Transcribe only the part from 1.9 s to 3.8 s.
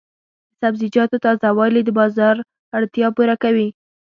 بازار اړتیا پوره کوي.